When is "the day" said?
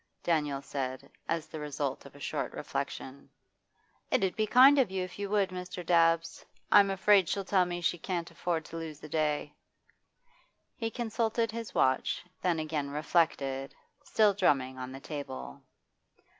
8.99-9.53